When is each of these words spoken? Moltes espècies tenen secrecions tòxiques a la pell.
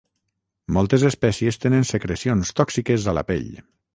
Moltes 0.77 1.05
espècies 1.09 1.59
tenen 1.67 1.85
secrecions 1.91 2.55
tòxiques 2.61 3.09
a 3.13 3.17
la 3.21 3.27
pell. 3.33 3.49